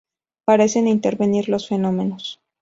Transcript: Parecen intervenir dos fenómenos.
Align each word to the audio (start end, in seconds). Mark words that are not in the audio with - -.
Parecen 0.45 0.87
intervenir 0.87 1.45
dos 1.51 1.67
fenómenos. 1.67 2.41